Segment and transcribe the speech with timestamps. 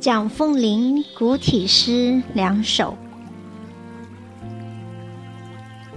[0.00, 2.98] 蒋凤林古体诗两首，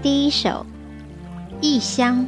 [0.04, 0.50] 第一首
[1.62, 2.20] 《异乡》。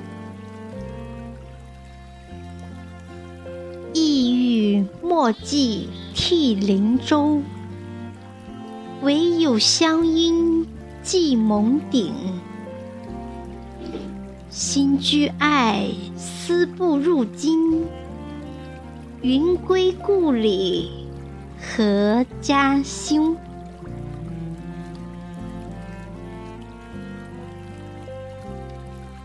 [3.93, 7.44] 异域莫寄涕零舟，
[9.03, 10.66] 唯有乡音
[11.03, 12.16] 寄蒙顶。
[14.49, 17.85] 新居爱，思不入京，
[19.23, 21.07] 云归故里。
[21.57, 23.37] 何家兄。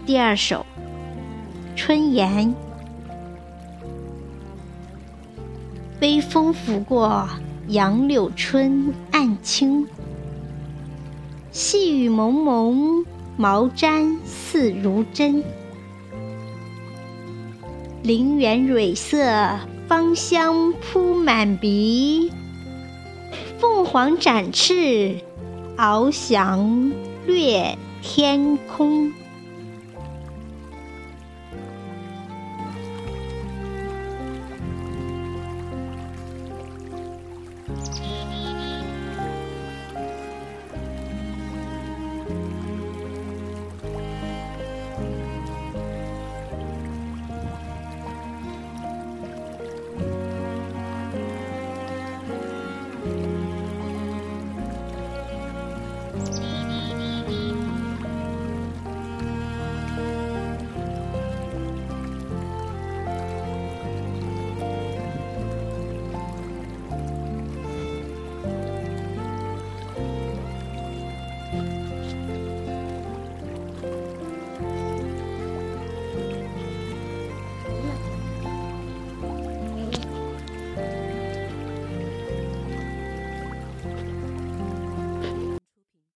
[0.06, 0.64] 第二首
[1.76, 2.54] 《春言》，
[6.00, 7.28] 微风拂过
[7.66, 9.84] 杨柳春暗青，
[11.50, 13.04] 细雨蒙蒙，
[13.36, 15.42] 毛毡似如针。
[18.04, 19.58] 林园蕊色。
[19.88, 22.30] 芳香扑满鼻，
[23.58, 25.16] 凤凰展翅，
[25.78, 26.92] 翱翔
[27.26, 29.10] 掠天空。